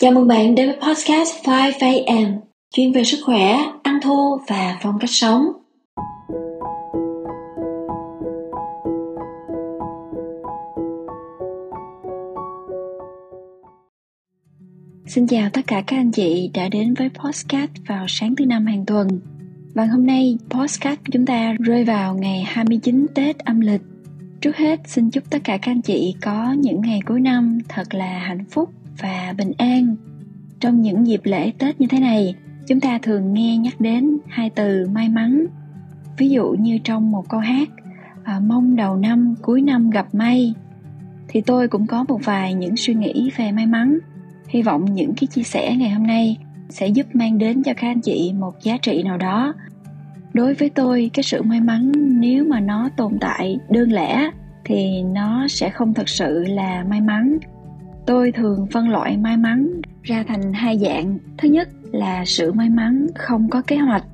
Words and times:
Chào 0.00 0.12
mừng 0.12 0.28
bạn 0.28 0.54
đến 0.54 0.68
với 0.68 0.76
podcast 0.76 1.44
5am, 1.44 2.38
chuyên 2.74 2.92
về 2.92 3.04
sức 3.04 3.18
khỏe, 3.24 3.56
ăn 3.82 3.98
thô 4.02 4.40
và 4.48 4.78
phong 4.82 4.98
cách 5.00 5.10
sống. 5.10 5.52
Xin 15.06 15.26
chào 15.26 15.50
tất 15.52 15.60
cả 15.66 15.82
các 15.86 15.96
anh 15.96 16.12
chị 16.12 16.50
đã 16.54 16.68
đến 16.68 16.94
với 16.94 17.08
podcast 17.08 17.70
vào 17.88 18.04
sáng 18.08 18.36
thứ 18.36 18.46
năm 18.46 18.66
hàng 18.66 18.84
tuần. 18.86 19.08
Và 19.74 19.84
hôm 19.84 20.06
nay 20.06 20.38
podcast 20.50 20.98
của 20.98 21.10
chúng 21.12 21.26
ta 21.26 21.54
rơi 21.58 21.84
vào 21.84 22.14
ngày 22.14 22.42
29 22.46 23.06
Tết 23.14 23.38
âm 23.38 23.60
lịch. 23.60 23.82
Trước 24.40 24.56
hết 24.56 24.80
xin 24.86 25.10
chúc 25.10 25.30
tất 25.30 25.38
cả 25.44 25.58
các 25.62 25.72
anh 25.72 25.82
chị 25.82 26.14
có 26.22 26.52
những 26.58 26.80
ngày 26.80 27.00
cuối 27.06 27.20
năm 27.20 27.58
thật 27.68 27.94
là 27.94 28.18
hạnh 28.18 28.44
phúc 28.50 28.70
và 29.00 29.34
bình 29.38 29.52
an. 29.58 29.96
Trong 30.60 30.80
những 30.80 31.06
dịp 31.06 31.20
lễ 31.24 31.52
tết 31.58 31.80
như 31.80 31.86
thế 31.86 32.00
này 32.00 32.34
chúng 32.66 32.80
ta 32.80 32.98
thường 33.02 33.34
nghe 33.34 33.56
nhắc 33.56 33.80
đến 33.80 34.18
hai 34.28 34.50
từ 34.50 34.86
may 34.92 35.08
mắn. 35.08 35.46
Ví 36.18 36.30
dụ 36.30 36.56
như 36.58 36.78
trong 36.84 37.10
một 37.10 37.28
câu 37.28 37.40
hát 37.40 37.68
à, 38.24 38.40
mong 38.40 38.76
đầu 38.76 38.96
năm 38.96 39.34
cuối 39.42 39.62
năm 39.62 39.90
gặp 39.90 40.14
may. 40.14 40.54
Thì 41.28 41.40
tôi 41.40 41.68
cũng 41.68 41.86
có 41.86 42.04
một 42.08 42.20
vài 42.24 42.54
những 42.54 42.76
suy 42.76 42.94
nghĩ 42.94 43.30
về 43.36 43.52
may 43.52 43.66
mắn. 43.66 43.98
Hy 44.48 44.62
vọng 44.62 44.84
những 44.94 45.12
cái 45.20 45.26
chia 45.26 45.42
sẻ 45.42 45.76
ngày 45.76 45.90
hôm 45.90 46.06
nay 46.06 46.36
sẽ 46.68 46.88
giúp 46.88 47.06
mang 47.12 47.38
đến 47.38 47.62
cho 47.62 47.72
các 47.74 47.88
anh 47.88 48.00
chị 48.00 48.32
một 48.38 48.54
giá 48.62 48.76
trị 48.82 49.02
nào 49.02 49.18
đó. 49.18 49.54
Đối 50.32 50.54
với 50.54 50.70
tôi 50.70 51.10
cái 51.14 51.22
sự 51.22 51.42
may 51.42 51.60
mắn 51.60 51.92
nếu 52.20 52.44
mà 52.44 52.60
nó 52.60 52.90
tồn 52.96 53.18
tại 53.20 53.58
đơn 53.70 53.92
lẻ 53.92 54.30
thì 54.64 55.02
nó 55.02 55.48
sẽ 55.48 55.70
không 55.70 55.94
thật 55.94 56.08
sự 56.08 56.44
là 56.44 56.84
may 56.88 57.00
mắn 57.00 57.38
tôi 58.06 58.32
thường 58.32 58.66
phân 58.72 58.88
loại 58.88 59.16
may 59.16 59.36
mắn 59.36 59.80
ra 60.02 60.24
thành 60.28 60.52
hai 60.52 60.78
dạng. 60.78 61.18
Thứ 61.38 61.48
nhất 61.48 61.68
là 61.92 62.24
sự 62.24 62.52
may 62.52 62.70
mắn 62.70 63.06
không 63.14 63.48
có 63.48 63.62
kế 63.66 63.76
hoạch, 63.76 64.04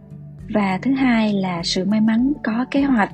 và 0.54 0.78
thứ 0.82 0.92
hai 0.92 1.32
là 1.32 1.62
sự 1.64 1.84
may 1.84 2.00
mắn 2.00 2.32
có 2.44 2.64
kế 2.70 2.82
hoạch. 2.82 3.12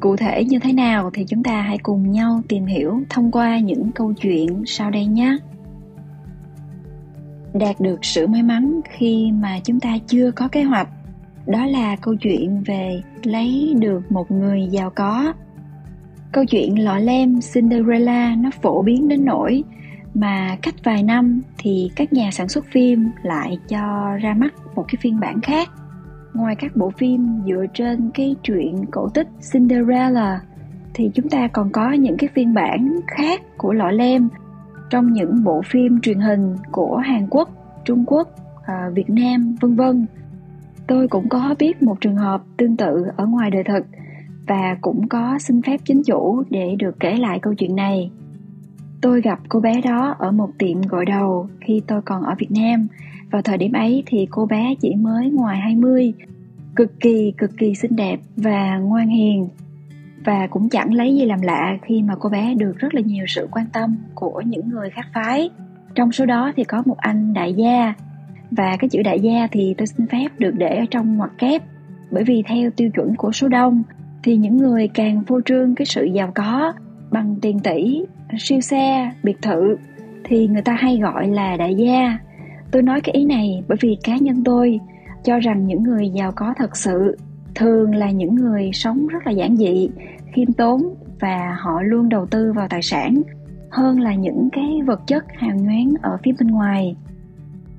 Cụ 0.00 0.16
thể 0.16 0.44
như 0.44 0.58
thế 0.58 0.72
nào 0.72 1.10
thì 1.14 1.24
chúng 1.28 1.42
ta 1.42 1.62
hãy 1.62 1.78
cùng 1.78 2.12
nhau 2.12 2.40
tìm 2.48 2.66
hiểu 2.66 3.00
thông 3.10 3.30
qua 3.30 3.58
những 3.58 3.90
câu 3.94 4.12
chuyện 4.12 4.62
sau 4.66 4.90
đây 4.90 5.06
nhé. 5.06 5.36
Đạt 7.54 7.80
được 7.80 8.04
sự 8.04 8.26
may 8.26 8.42
mắn 8.42 8.80
khi 8.90 9.32
mà 9.32 9.58
chúng 9.64 9.80
ta 9.80 9.98
chưa 10.06 10.30
có 10.30 10.48
kế 10.48 10.62
hoạch. 10.62 10.88
Đó 11.46 11.66
là 11.66 11.96
câu 11.96 12.14
chuyện 12.14 12.62
về 12.66 13.02
lấy 13.22 13.74
được 13.78 14.12
một 14.12 14.30
người 14.30 14.68
giàu 14.70 14.90
có. 14.90 15.32
Câu 16.32 16.44
chuyện 16.44 16.84
lọ 16.84 16.98
lem 16.98 17.40
cinderella 17.54 18.36
nó 18.36 18.50
phổ 18.62 18.82
biến 18.82 19.08
đến 19.08 19.24
nỗi 19.24 19.64
mà 20.14 20.56
cách 20.62 20.74
vài 20.84 21.02
năm 21.02 21.40
thì 21.58 21.90
các 21.96 22.12
nhà 22.12 22.30
sản 22.30 22.48
xuất 22.48 22.64
phim 22.72 23.10
lại 23.22 23.58
cho 23.68 24.16
ra 24.22 24.34
mắt 24.34 24.54
một 24.74 24.84
cái 24.88 24.96
phiên 25.00 25.20
bản 25.20 25.40
khác 25.40 25.68
ngoài 26.34 26.56
các 26.58 26.76
bộ 26.76 26.90
phim 26.90 27.42
dựa 27.46 27.64
trên 27.74 28.10
cái 28.14 28.36
truyện 28.42 28.84
cổ 28.90 29.08
tích 29.08 29.28
Cinderella 29.52 30.40
thì 30.94 31.10
chúng 31.14 31.28
ta 31.28 31.48
còn 31.48 31.70
có 31.72 31.92
những 31.92 32.16
cái 32.16 32.30
phiên 32.34 32.54
bản 32.54 33.00
khác 33.06 33.40
của 33.56 33.72
lọ 33.72 33.90
lem 33.90 34.28
trong 34.90 35.12
những 35.12 35.44
bộ 35.44 35.62
phim 35.70 36.00
truyền 36.00 36.20
hình 36.20 36.56
của 36.72 36.96
Hàn 36.96 37.26
Quốc, 37.30 37.48
Trung 37.84 38.04
Quốc, 38.06 38.28
à, 38.64 38.90
Việt 38.94 39.10
Nam, 39.10 39.56
vân 39.60 39.76
vân. 39.76 40.06
Tôi 40.86 41.08
cũng 41.08 41.28
có 41.28 41.54
biết 41.58 41.82
một 41.82 42.00
trường 42.00 42.16
hợp 42.16 42.42
tương 42.56 42.76
tự 42.76 43.04
ở 43.16 43.26
ngoài 43.26 43.50
đời 43.50 43.64
thực 43.64 43.86
và 44.46 44.76
cũng 44.80 45.08
có 45.08 45.38
xin 45.38 45.62
phép 45.62 45.80
chính 45.84 46.02
chủ 46.02 46.42
để 46.50 46.76
được 46.78 47.00
kể 47.00 47.16
lại 47.16 47.38
câu 47.42 47.54
chuyện 47.54 47.76
này 47.76 48.10
Tôi 49.02 49.20
gặp 49.20 49.38
cô 49.48 49.60
bé 49.60 49.80
đó 49.80 50.16
ở 50.18 50.32
một 50.32 50.50
tiệm 50.58 50.82
gội 50.82 51.04
đầu 51.06 51.48
khi 51.60 51.82
tôi 51.86 52.02
còn 52.02 52.22
ở 52.22 52.34
Việt 52.38 52.50
Nam. 52.50 52.86
Vào 53.30 53.42
thời 53.42 53.58
điểm 53.58 53.72
ấy 53.72 54.02
thì 54.06 54.26
cô 54.30 54.46
bé 54.46 54.74
chỉ 54.80 54.94
mới 54.94 55.30
ngoài 55.30 55.56
20, 55.56 56.12
cực 56.76 57.00
kỳ 57.00 57.32
cực 57.38 57.50
kỳ 57.58 57.74
xinh 57.74 57.96
đẹp 57.96 58.20
và 58.36 58.78
ngoan 58.78 59.08
hiền. 59.08 59.48
Và 60.24 60.46
cũng 60.46 60.68
chẳng 60.68 60.94
lấy 60.94 61.14
gì 61.14 61.24
làm 61.24 61.40
lạ 61.40 61.78
khi 61.82 62.02
mà 62.02 62.14
cô 62.20 62.28
bé 62.28 62.54
được 62.54 62.72
rất 62.78 62.94
là 62.94 63.00
nhiều 63.00 63.24
sự 63.28 63.48
quan 63.50 63.66
tâm 63.72 63.96
của 64.14 64.42
những 64.46 64.68
người 64.68 64.90
khác 64.90 65.06
phái. 65.14 65.50
Trong 65.94 66.12
số 66.12 66.26
đó 66.26 66.52
thì 66.56 66.64
có 66.64 66.82
một 66.86 66.96
anh 66.98 67.34
đại 67.34 67.54
gia 67.54 67.94
và 68.50 68.76
cái 68.76 68.88
chữ 68.88 69.02
đại 69.02 69.20
gia 69.20 69.46
thì 69.52 69.74
tôi 69.78 69.86
xin 69.86 70.06
phép 70.06 70.28
được 70.38 70.54
để 70.56 70.76
ở 70.76 70.84
trong 70.90 71.16
ngoặc 71.16 71.30
kép 71.38 71.62
bởi 72.10 72.24
vì 72.24 72.42
theo 72.46 72.70
tiêu 72.70 72.90
chuẩn 72.90 73.16
của 73.16 73.32
số 73.32 73.48
đông 73.48 73.82
thì 74.22 74.36
những 74.36 74.56
người 74.56 74.88
càng 74.88 75.22
phô 75.24 75.40
trương 75.44 75.74
cái 75.74 75.86
sự 75.86 76.04
giàu 76.04 76.32
có 76.34 76.72
bằng 77.10 77.36
tiền 77.42 77.58
tỷ 77.60 78.04
siêu 78.38 78.60
xe, 78.60 79.12
biệt 79.22 79.42
thự, 79.42 79.76
thì 80.24 80.48
người 80.48 80.62
ta 80.62 80.72
hay 80.72 80.98
gọi 80.98 81.28
là 81.28 81.56
đại 81.56 81.74
gia. 81.74 82.18
Tôi 82.70 82.82
nói 82.82 83.00
cái 83.00 83.14
ý 83.14 83.24
này 83.24 83.62
bởi 83.68 83.78
vì 83.80 83.96
cá 84.04 84.16
nhân 84.16 84.44
tôi 84.44 84.80
cho 85.24 85.38
rằng 85.38 85.66
những 85.66 85.82
người 85.82 86.08
giàu 86.08 86.32
có 86.36 86.54
thật 86.56 86.76
sự 86.76 87.16
thường 87.54 87.94
là 87.94 88.10
những 88.10 88.34
người 88.34 88.70
sống 88.72 89.06
rất 89.06 89.26
là 89.26 89.32
giản 89.32 89.56
dị, 89.56 89.90
khiêm 90.32 90.52
tốn 90.52 90.82
và 91.20 91.56
họ 91.60 91.82
luôn 91.82 92.08
đầu 92.08 92.26
tư 92.26 92.52
vào 92.52 92.68
tài 92.68 92.82
sản 92.82 93.22
hơn 93.70 94.00
là 94.00 94.14
những 94.14 94.48
cái 94.52 94.80
vật 94.86 95.00
chất 95.06 95.24
hào 95.34 95.56
nhoáng 95.56 95.94
ở 96.02 96.18
phía 96.24 96.32
bên 96.38 96.48
ngoài. 96.48 96.96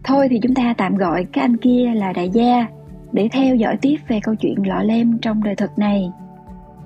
Thôi 0.03 0.27
thì 0.29 0.39
chúng 0.39 0.55
ta 0.55 0.73
tạm 0.77 0.95
gọi 0.95 1.25
cái 1.33 1.41
anh 1.41 1.57
kia 1.57 1.91
là 1.95 2.13
đại 2.13 2.29
gia 2.29 2.67
để 3.11 3.29
theo 3.31 3.55
dõi 3.55 3.77
tiếp 3.81 3.97
về 4.07 4.19
câu 4.23 4.35
chuyện 4.35 4.67
lọ 4.67 4.83
lem 4.83 5.17
trong 5.21 5.43
đời 5.43 5.55
thực 5.55 5.79
này 5.79 6.09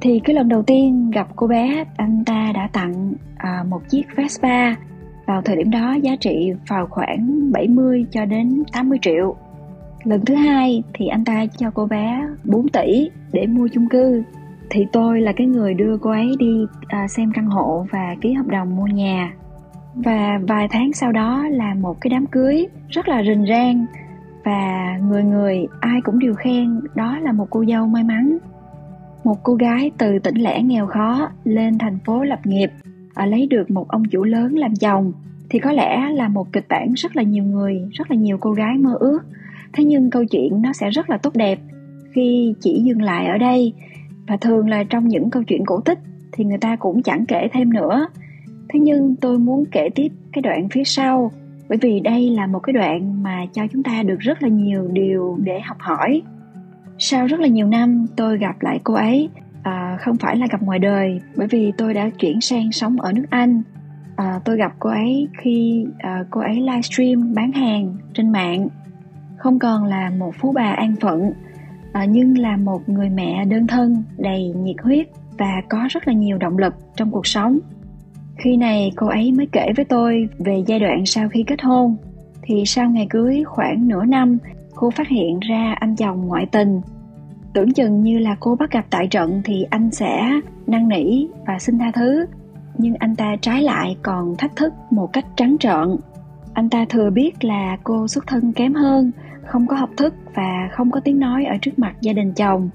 thì 0.02 0.20
cái 0.24 0.36
lần 0.36 0.50
đầu 0.50 0.64
tiên 0.64 1.12
gặp 1.12 1.28
cô 1.36 1.48
bé 1.48 1.84
anh 1.98 2.24
ta 2.26 2.52
đã 2.56 2.70
tặng 2.74 3.14
à, 3.38 3.64
một 3.70 3.82
chiếc 3.90 4.04
Vespa. 4.16 4.76
Vào 5.26 5.42
thời 5.42 5.56
điểm 5.56 5.72
đó 5.72 5.94
giá 5.94 6.16
trị 6.16 6.52
vào 6.68 6.88
khoảng 6.90 7.52
70 7.52 8.06
cho 8.12 8.26
đến 8.26 8.64
80 8.74 8.98
triệu. 9.02 9.36
Lần 10.04 10.26
thứ 10.26 10.36
hai 10.36 10.84
thì 10.94 11.08
anh 11.08 11.26
ta 11.26 11.46
cho 11.58 11.72
cô 11.72 11.86
bé 11.86 12.28
4 12.44 12.68
tỷ 12.68 13.10
để 13.34 13.48
mua 13.48 13.68
chung 13.74 13.90
cư. 13.90 14.24
Thì 14.70 14.86
tôi 14.92 15.22
là 15.22 15.32
cái 15.32 15.48
người 15.48 15.74
đưa 15.74 15.98
cô 15.98 16.10
ấy 16.10 16.36
đi 16.40 16.66
à, 16.88 17.08
xem 17.08 17.32
căn 17.36 17.46
hộ 17.46 17.86
và 17.92 18.16
ký 18.22 18.34
hợp 18.34 18.48
đồng 18.48 18.76
mua 18.76 18.88
nhà. 18.88 19.34
Và 19.96 20.40
vài 20.48 20.68
tháng 20.72 20.94
sau 20.94 21.12
đó 21.12 21.48
là 21.52 21.74
một 21.74 22.02
cái 22.02 22.10
đám 22.10 22.26
cưới 22.26 22.68
rất 22.90 23.08
là 23.08 23.24
rình 23.24 23.46
rang 23.50 23.86
và 24.46 24.98
người 25.10 25.24
người 25.24 25.68
ai 25.80 26.02
cũng 26.02 26.20
đều 26.20 26.34
khen 26.34 26.82
đó 26.96 27.18
là 27.20 27.32
một 27.32 27.48
cô 27.50 27.66
dâu 27.66 27.88
may 27.88 28.04
mắn 28.04 28.38
một 29.28 29.44
cô 29.44 29.54
gái 29.54 29.92
từ 29.98 30.20
tỉnh 30.20 30.36
lẻ 30.36 30.62
nghèo 30.62 30.88
khó 30.88 31.30
lên 31.44 31.78
thành 31.78 31.98
phố 32.06 32.24
lập 32.24 32.40
nghiệp 32.44 32.72
à, 33.14 33.26
lấy 33.26 33.48
được 33.48 33.72
một 33.72 33.88
ông 33.88 34.04
chủ 34.06 34.24
lớn 34.24 34.56
làm 34.56 34.76
chồng 34.76 35.14
thì 35.50 35.60
có 35.60 35.72
lẽ 35.72 36.10
là 36.14 36.28
một 36.28 36.54
kịch 36.54 36.66
bản 36.70 36.94
rất 36.94 37.16
là 37.16 37.24
nhiều 37.24 37.44
người 37.44 37.82
rất 37.92 38.12
là 38.12 38.18
nhiều 38.18 38.38
cô 38.38 38.52
gái 38.52 38.78
mơ 38.78 38.98
ước. 39.00 39.20
Thế 39.74 39.84
nhưng 39.84 40.10
câu 40.10 40.26
chuyện 40.26 40.62
nó 40.62 40.74
sẽ 40.74 40.90
rất 40.90 41.10
là 41.10 41.18
tốt 41.18 41.36
đẹp 41.36 41.60
khi 42.12 42.54
chỉ 42.60 42.82
dừng 42.84 43.02
lại 43.02 43.28
ở 43.28 43.38
đây. 43.38 43.74
Và 44.28 44.38
thường 44.38 44.70
là 44.70 44.84
trong 44.84 45.08
những 45.08 45.30
câu 45.30 45.44
chuyện 45.44 45.66
cổ 45.66 45.82
tích 45.82 46.00
thì 46.32 46.44
người 46.44 46.58
ta 46.58 46.76
cũng 46.76 47.04
chẳng 47.04 47.26
kể 47.26 47.48
thêm 47.54 47.74
nữa. 47.74 48.08
Thế 48.70 48.80
nhưng 48.80 49.16
tôi 49.16 49.40
muốn 49.40 49.66
kể 49.72 49.90
tiếp 49.96 50.08
cái 50.34 50.42
đoạn 50.42 50.70
phía 50.70 50.84
sau 50.84 51.32
bởi 51.70 51.78
vì 51.82 52.00
đây 52.00 52.30
là 52.30 52.48
một 52.48 52.60
cái 52.60 52.74
đoạn 52.74 53.24
mà 53.24 53.46
cho 53.54 53.68
chúng 53.74 53.84
ta 53.84 54.04
được 54.04 54.20
rất 54.20 54.44
là 54.44 54.50
nhiều 54.50 54.88
điều 54.94 55.38
để 55.44 55.60
học 55.60 55.78
hỏi 55.80 56.22
sau 57.00 57.28
rất 57.28 57.40
là 57.40 57.48
nhiều 57.48 57.68
năm 57.68 58.06
tôi 58.16 58.38
gặp 58.38 58.56
lại 58.62 58.80
cô 58.84 58.94
ấy 58.94 59.30
à, 59.64 59.98
không 60.00 60.16
phải 60.18 60.38
là 60.38 60.48
gặp 60.52 60.62
ngoài 60.62 60.80
đời 60.80 61.22
bởi 61.36 61.48
vì 61.48 61.72
tôi 61.78 61.94
đã 61.94 62.10
chuyển 62.10 62.42
sang 62.42 62.72
sống 62.72 63.02
ở 63.02 63.12
nước 63.12 63.26
anh. 63.30 63.62
À, 64.16 64.40
tôi 64.46 64.58
gặp 64.58 64.74
cô 64.80 64.90
ấy 64.90 65.28
khi 65.42 65.86
à, 66.00 66.24
cô 66.30 66.42
ấy 66.42 66.56
livestream 66.56 67.34
bán 67.34 67.52
hàng 67.52 67.96
trên 68.14 68.32
mạng. 68.32 68.68
Không 69.38 69.60
còn 69.60 69.86
là 69.86 70.10
một 70.10 70.32
phú 70.40 70.52
bà 70.52 70.72
an 70.72 70.96
phận 71.02 71.32
à, 71.94 72.06
nhưng 72.06 72.38
là 72.38 72.58
một 72.58 72.90
người 72.90 73.10
mẹ 73.10 73.46
đơn 73.46 73.68
thân 73.68 74.04
đầy 74.18 74.54
nhiệt 74.58 74.76
huyết 74.84 75.08
và 75.38 75.62
có 75.70 75.88
rất 75.90 76.08
là 76.08 76.14
nhiều 76.14 76.38
động 76.38 76.58
lực 76.58 76.74
trong 76.96 77.12
cuộc 77.12 77.28
sống. 77.28 77.60
Khi 78.38 78.58
này 78.58 78.92
cô 78.96 79.08
ấy 79.08 79.32
mới 79.32 79.48
kể 79.52 79.68
với 79.76 79.86
tôi 79.86 80.30
về 80.38 80.64
giai 80.68 80.80
đoạn 80.80 81.06
sau 81.06 81.30
khi 81.30 81.44
kết 81.48 81.62
hôn. 81.62 81.98
Thì 82.42 82.64
sau 82.66 82.90
ngày 82.90 83.08
cưới 83.10 83.44
khoảng 83.46 83.88
nửa 83.88 84.06
năm 84.06 84.38
cô 84.78 84.92
phát 84.92 85.08
hiện 85.08 85.40
ra 85.40 85.76
anh 85.80 85.96
chồng 85.96 86.28
ngoại 86.28 86.46
tình. 86.52 86.82
Tưởng 87.54 87.74
chừng 87.74 88.02
như 88.02 88.20
là 88.20 88.36
cô 88.40 88.56
bắt 88.56 88.72
gặp 88.72 88.86
tại 88.90 89.08
trận 89.08 89.42
thì 89.46 89.66
anh 89.70 89.92
sẽ 89.92 90.32
năn 90.68 90.88
nỉ 90.88 91.28
và 91.48 91.60
xin 91.60 91.80
tha 91.80 91.92
thứ. 91.92 92.26
Nhưng 92.78 92.96
anh 92.96 93.16
ta 93.16 93.36
trái 93.42 93.64
lại 93.64 93.98
còn 94.02 94.36
thách 94.38 94.56
thức 94.56 94.74
một 94.90 95.14
cách 95.14 95.26
trắng 95.36 95.56
trợn. 95.60 95.96
Anh 96.54 96.70
ta 96.70 96.86
thừa 96.90 97.10
biết 97.10 97.44
là 97.44 97.78
cô 97.84 98.08
xuất 98.08 98.28
thân 98.28 98.54
kém 98.54 98.74
hơn, 98.74 99.12
không 99.46 99.68
có 99.68 99.76
học 99.76 99.90
thức 99.98 100.14
và 100.36 100.70
không 100.72 100.92
có 100.92 101.00
tiếng 101.00 101.20
nói 101.20 101.46
ở 101.46 101.56
trước 101.62 101.80
mặt 101.80 101.96
gia 102.02 102.14
đình 102.14 102.34
chồng. 102.34 102.70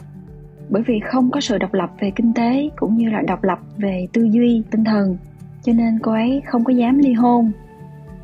Bởi 0.68 0.82
vì 0.86 1.00
không 1.00 1.30
có 1.30 1.40
sự 1.40 1.58
độc 1.58 1.74
lập 1.74 1.90
về 2.00 2.10
kinh 2.10 2.32
tế 2.34 2.70
cũng 2.76 2.96
như 2.96 3.10
là 3.10 3.22
độc 3.26 3.44
lập 3.44 3.58
về 3.76 4.06
tư 4.12 4.24
duy, 4.24 4.62
tinh 4.70 4.84
thần, 4.84 5.16
cho 5.62 5.72
nên 5.72 5.98
cô 6.02 6.12
ấy 6.12 6.42
không 6.46 6.64
có 6.64 6.72
dám 6.72 6.98
ly 6.98 7.12
hôn 7.12 7.52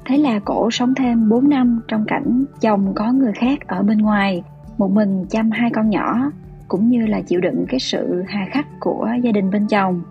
thế 0.09 0.19
là 0.19 0.39
cổ 0.39 0.71
sống 0.71 0.95
thêm 0.95 1.29
4 1.29 1.49
năm 1.49 1.81
trong 1.89 2.05
cảnh 2.07 2.45
chồng 2.61 2.93
có 2.95 3.13
người 3.13 3.33
khác 3.33 3.59
ở 3.67 3.83
bên 3.83 3.99
ngoài 3.99 4.43
một 4.79 4.91
mình 4.91 5.25
chăm 5.31 5.51
hai 5.51 5.71
con 5.75 5.91
nhỏ 5.91 6.31
cũng 6.69 6.89
như 6.89 7.07
là 7.07 7.21
chịu 7.21 7.41
đựng 7.41 7.65
cái 7.69 7.81
sự 7.81 8.23
hà 8.29 8.47
khắc 8.51 8.67
của 8.81 9.09
gia 9.23 9.33
đình 9.33 9.51
bên 9.51 9.67
chồng. 9.67 10.03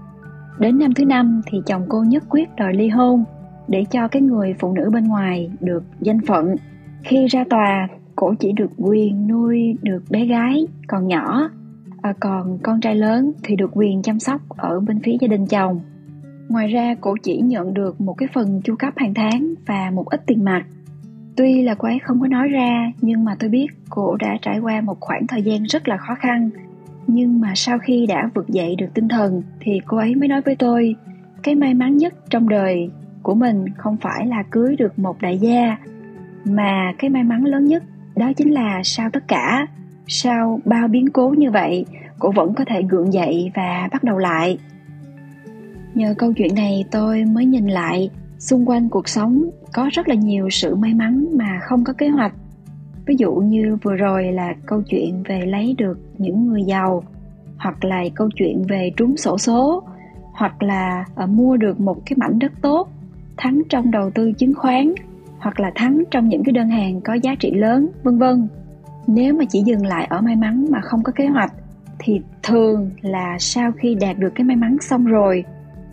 Đến 0.60 0.80
năm 0.80 0.94
thứ 0.94 1.06
năm 1.06 1.42
thì 1.46 1.62
chồng 1.66 1.86
cô 1.90 2.04
nhất 2.04 2.24
quyết 2.30 2.56
đòi 2.56 2.74
ly 2.74 2.88
hôn 2.88 3.24
để 3.68 3.86
cho 3.92 4.08
cái 4.08 4.22
người 4.22 4.56
phụ 4.60 4.74
nữ 4.74 4.90
bên 4.94 5.04
ngoài 5.04 5.52
được 5.60 5.84
danh 6.02 6.22
phận. 6.28 6.56
Khi 7.04 7.28
ra 7.28 7.44
tòa 7.50 7.88
cổ 8.16 8.34
chỉ 8.40 8.52
được 8.52 8.72
quyền 8.78 9.28
nuôi 9.28 9.76
được 9.82 10.04
bé 10.10 10.26
gái 10.26 10.68
còn 10.88 11.08
nhỏ. 11.08 11.50
À, 12.02 12.14
còn 12.20 12.58
con 12.64 12.82
trai 12.82 12.96
lớn 12.96 13.32
thì 13.44 13.56
được 13.56 13.70
quyền 13.74 14.02
chăm 14.02 14.20
sóc 14.20 14.42
ở 14.50 14.80
bên 14.80 15.00
phía 15.00 15.18
gia 15.22 15.28
đình 15.28 15.48
chồng 15.48 15.80
ngoài 16.50 16.68
ra, 16.68 16.96
cổ 17.02 17.16
chỉ 17.24 17.38
nhận 17.38 17.74
được 17.74 18.02
một 18.02 18.14
cái 18.14 18.30
phần 18.34 18.62
chu 18.64 18.76
cấp 18.76 18.94
hàng 18.98 19.14
tháng 19.14 19.54
và 19.66 19.92
một 19.94 20.10
ít 20.10 20.22
tiền 20.26 20.44
mặt. 20.44 20.66
Tuy 21.36 21.62
là 21.62 21.76
cô 21.76 21.88
ấy 21.88 22.00
không 22.00 22.22
có 22.22 22.28
nói 22.28 22.48
ra, 22.48 22.92
nhưng 23.02 23.24
mà 23.24 23.36
tôi 23.40 23.50
biết 23.50 23.68
cô 23.90 24.16
đã 24.16 24.38
trải 24.42 24.60
qua 24.60 24.82
một 24.82 25.00
khoảng 25.00 25.28
thời 25.28 25.42
gian 25.42 25.64
rất 25.64 25.88
là 25.88 25.98
khó 25.98 26.16
khăn. 26.16 26.50
Nhưng 27.08 27.42
mà 27.42 27.52
sau 27.56 27.80
khi 27.80 28.06
đã 28.06 28.30
vực 28.34 28.48
dậy 28.48 28.76
được 28.76 28.88
tinh 28.94 29.08
thần 29.08 29.42
thì 29.60 29.82
cô 29.86 29.98
ấy 29.98 30.16
mới 30.16 30.28
nói 30.28 30.42
với 30.42 30.56
tôi, 30.56 30.96
cái 31.44 31.56
may 31.56 31.74
mắn 31.74 31.98
nhất 31.98 32.14
trong 32.30 32.50
đời 32.50 32.90
của 33.24 33.36
mình 33.36 33.66
không 33.78 33.98
phải 33.98 34.28
là 34.28 34.44
cưới 34.44 34.76
được 34.76 35.00
một 35.00 35.22
đại 35.22 35.38
gia, 35.38 35.78
mà 36.46 36.94
cái 36.98 37.10
may 37.10 37.24
mắn 37.24 37.46
lớn 37.46 37.66
nhất 37.66 37.84
đó 38.16 38.32
chính 38.38 38.54
là 38.54 38.82
sau 38.84 39.10
tất 39.10 39.28
cả, 39.28 39.68
sau 40.08 40.60
bao 40.66 40.88
biến 40.88 41.10
cố 41.10 41.30
như 41.30 41.52
vậy, 41.52 41.86
cô 42.20 42.32
vẫn 42.32 42.54
có 42.54 42.66
thể 42.66 42.82
gượng 42.90 43.14
dậy 43.14 43.52
và 43.56 43.90
bắt 43.92 44.04
đầu 44.04 44.18
lại 44.18 44.58
nhờ 45.94 46.14
câu 46.18 46.34
chuyện 46.34 46.56
này 46.56 46.86
tôi 46.92 47.26
mới 47.26 47.46
nhìn 47.46 47.68
lại, 47.68 48.10
xung 48.40 48.70
quanh 48.70 48.90
cuộc 48.90 49.10
sống 49.10 49.50
có 49.74 49.90
rất 49.94 50.08
là 50.08 50.16
nhiều 50.16 50.50
sự 50.50 50.76
may 50.76 50.94
mắn 50.94 51.28
mà 51.34 51.60
không 51.62 51.84
có 51.84 51.94
kế 51.94 52.08
hoạch. 52.08 52.34
Ví 53.06 53.16
dụ 53.18 53.36
như 53.36 53.78
vừa 53.84 53.96
rồi 53.96 54.32
là 54.32 54.54
câu 54.66 54.82
chuyện 54.82 55.24
về 55.24 55.42
lấy 55.46 55.76
được 55.78 56.00
những 56.18 56.48
người 56.48 56.64
giàu, 56.64 57.04
hoặc 57.58 57.86
là 57.86 58.04
câu 58.16 58.30
chuyện 58.36 58.64
về 58.68 58.92
trúng 58.98 59.18
sổ 59.18 59.38
số, 59.38 59.84
hoặc 60.34 60.64
là 60.64 61.06
ờ, 61.16 61.28
mua 61.28 61.58
được 61.58 61.80
một 61.80 61.98
cái 62.06 62.18
mảnh 62.18 62.40
đất 62.40 62.52
tốt, 62.62 62.90
thắng 63.38 63.62
trong 63.70 63.92
đầu 63.92 64.12
tư 64.12 64.32
chứng 64.32 64.54
khoán, 64.56 64.94
hoặc 65.40 65.60
là 65.60 65.72
thắng 65.76 66.04
trong 66.12 66.30
những 66.30 66.44
cái 66.44 66.54
đơn 66.54 66.70
hàng 66.70 67.02
có 67.02 67.14
giá 67.14 67.36
trị 67.36 67.52
lớn, 67.52 67.88
vân 68.04 68.18
vân. 68.18 68.48
Nếu 69.08 69.34
mà 69.34 69.46
chỉ 69.50 69.62
dừng 69.62 69.86
lại 69.86 70.08
ở 70.10 70.22
may 70.22 70.36
mắn 70.36 70.66
mà 70.70 70.82
không 70.82 71.04
có 71.04 71.12
kế 71.16 71.28
hoạch, 71.28 71.54
thì 72.00 72.22
thường 72.44 72.92
là 73.02 73.38
sau 73.40 73.72
khi 73.72 73.96
đạt 73.96 74.18
được 74.20 74.30
cái 74.36 74.44
may 74.44 74.56
mắn 74.56 74.78
xong 74.82 75.06
rồi 75.06 75.44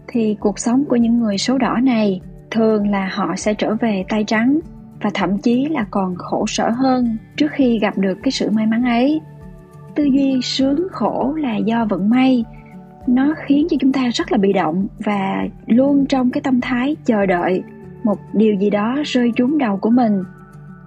thì 0.08 0.36
cuộc 0.40 0.58
sống 0.58 0.84
của 0.84 0.96
những 0.96 1.18
người 1.18 1.38
số 1.38 1.58
đỏ 1.58 1.78
này 1.82 2.20
thường 2.50 2.88
là 2.88 3.10
họ 3.12 3.36
sẽ 3.36 3.54
trở 3.54 3.74
về 3.74 4.04
tay 4.08 4.24
trắng 4.24 4.58
và 5.02 5.10
thậm 5.14 5.38
chí 5.38 5.66
là 5.70 5.86
còn 5.90 6.14
khổ 6.16 6.44
sở 6.46 6.70
hơn 6.70 7.16
trước 7.36 7.50
khi 7.50 7.78
gặp 7.78 7.98
được 7.98 8.18
cái 8.22 8.30
sự 8.30 8.50
may 8.50 8.66
mắn 8.66 8.82
ấy. 8.82 9.20
Tư 9.94 10.04
duy 10.04 10.40
sướng 10.42 10.86
khổ 10.92 11.34
là 11.36 11.56
do 11.56 11.84
vận 11.84 12.10
may. 12.10 12.44
Nó 13.06 13.34
khiến 13.46 13.66
cho 13.70 13.76
chúng 13.80 13.92
ta 13.92 14.08
rất 14.14 14.32
là 14.32 14.38
bị 14.38 14.52
động 14.52 14.86
và 15.04 15.44
luôn 15.66 16.06
trong 16.06 16.30
cái 16.30 16.40
tâm 16.40 16.60
thái 16.60 16.96
chờ 17.04 17.26
đợi 17.26 17.62
một 18.04 18.18
điều 18.32 18.54
gì 18.54 18.70
đó 18.70 18.96
rơi 19.04 19.32
trúng 19.36 19.58
đầu 19.58 19.76
của 19.76 19.90
mình. 19.90 20.22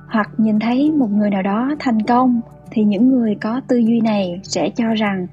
Hoặc 0.08 0.30
nhìn 0.38 0.60
thấy 0.60 0.92
một 0.92 1.08
người 1.12 1.30
nào 1.30 1.42
đó 1.42 1.76
thành 1.80 2.02
công 2.02 2.42
thì 2.72 2.84
những 2.84 3.10
người 3.10 3.36
có 3.36 3.62
tư 3.68 3.78
duy 3.78 4.02
này 4.02 4.40
sẽ 4.44 4.70
cho 4.70 4.94
rằng 4.94 5.28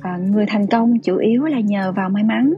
à, 0.00 0.16
người 0.16 0.46
thành 0.48 0.66
công 0.66 0.98
chủ 0.98 1.16
yếu 1.16 1.44
là 1.44 1.60
nhờ 1.60 1.92
vào 1.92 2.08
may 2.08 2.24
mắn 2.24 2.54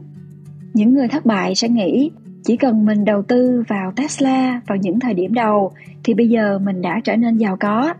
những 0.75 0.93
người 0.93 1.07
thất 1.07 1.25
bại 1.25 1.55
sẽ 1.55 1.69
nghĩ 1.69 2.11
chỉ 2.43 2.57
cần 2.57 2.85
mình 2.85 3.05
đầu 3.05 3.21
tư 3.21 3.63
vào 3.67 3.91
tesla 3.95 4.61
vào 4.67 4.77
những 4.77 4.99
thời 4.99 5.13
điểm 5.13 5.33
đầu 5.33 5.71
thì 6.03 6.13
bây 6.13 6.29
giờ 6.29 6.59
mình 6.59 6.81
đã 6.81 7.01
trở 7.03 7.15
nên 7.15 7.37
giàu 7.37 7.57
có. 7.59 7.93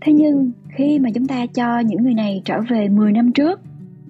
Thế 0.00 0.12
nhưng 0.12 0.52
khi 0.68 0.98
mà 0.98 1.10
chúng 1.14 1.26
ta 1.26 1.46
cho 1.46 1.78
những 1.78 2.02
người 2.02 2.14
này 2.14 2.42
trở 2.44 2.60
về 2.68 2.88
10 2.88 3.12
năm 3.12 3.32
trước 3.32 3.60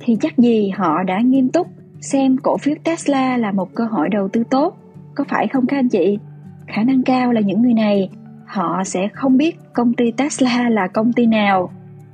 thì 0.00 0.16
chắc 0.20 0.38
gì 0.38 0.68
họ 0.68 1.02
đã 1.02 1.20
nghiêm 1.20 1.48
túc 1.48 1.66
xem 2.00 2.36
cổ 2.36 2.56
phiếu 2.56 2.74
Tesla 2.84 3.36
là 3.36 3.52
một 3.52 3.74
cơ 3.74 3.84
hội 3.84 4.08
đầu 4.08 4.28
tư 4.28 4.44
tốt, 4.50 4.76
có 5.14 5.24
phải 5.28 5.48
không 5.48 5.66
các 5.66 5.78
anh 5.78 5.88
chị? 5.88 6.18
Khả 6.66 6.82
năng 6.82 7.02
cao 7.02 7.32
là 7.32 7.40
những 7.40 7.62
người 7.62 7.74
này 7.74 8.10
họ 8.46 8.84
sẽ 8.84 9.08
không 9.08 9.36
biết 9.36 9.56
công 9.72 9.94
ty 9.94 10.10
Tesla 10.10 10.68
là 10.68 10.86
công 10.86 11.12
ty 11.12 11.26
nào. 11.26 11.70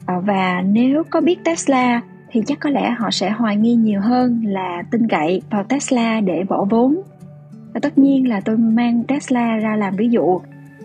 Và 0.07 0.63
nếu 0.67 1.03
có 1.11 1.21
biết 1.21 1.45
Tesla 1.45 2.03
thì 2.31 2.43
chắc 2.47 2.61
có 2.61 2.71
lẽ 2.71 2.91
họ 2.99 3.11
sẽ 3.11 3.31
hoài 3.31 3.57
nghi 3.57 3.75
nhiều 3.75 4.01
hơn 4.01 4.43
là 4.45 4.83
tin 4.91 5.09
cậy 5.09 5.43
vào 5.51 5.65
Tesla 5.65 6.21
để 6.21 6.45
bỏ 6.49 6.67
vốn. 6.71 7.03
Và 7.75 7.81
tất 7.81 7.99
nhiên 7.99 8.29
là 8.29 8.41
tôi 8.41 8.57
mang 8.57 9.03
Tesla 9.05 9.57
ra 9.57 9.77
làm 9.77 9.97
ví 9.97 10.09
dụ 10.09 10.41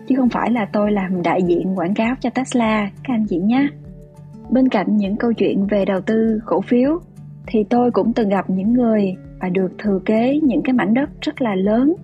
chứ 0.08 0.14
không 0.16 0.28
phải 0.28 0.50
là 0.50 0.64
tôi 0.72 0.92
làm 0.92 1.22
đại 1.22 1.42
diện 1.42 1.78
quảng 1.78 1.94
cáo 1.94 2.14
cho 2.20 2.30
Tesla 2.30 2.90
các 3.04 3.14
anh 3.14 3.26
chị 3.26 3.36
nhé. 3.36 3.68
Bên 4.50 4.68
cạnh 4.68 4.96
những 4.96 5.16
câu 5.16 5.32
chuyện 5.32 5.66
về 5.66 5.84
đầu 5.84 6.00
tư 6.00 6.40
cổ 6.46 6.60
phiếu 6.60 6.98
thì 7.46 7.64
tôi 7.70 7.90
cũng 7.90 8.12
từng 8.12 8.28
gặp 8.28 8.50
những 8.50 8.72
người 8.72 9.14
và 9.40 9.48
được 9.48 9.72
thừa 9.78 10.00
kế 10.04 10.40
những 10.42 10.62
cái 10.62 10.72
mảnh 10.72 10.94
đất 10.94 11.10
rất 11.20 11.42
là 11.42 11.54
lớn 11.54 11.94